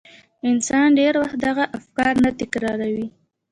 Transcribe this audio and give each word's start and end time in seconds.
انسان 0.49 0.87
ډېر 0.99 1.13
وخت 1.21 1.37
دغه 1.47 1.65
افکار 1.77 2.13
نه 2.23 2.29
تکراروي. 2.39 3.07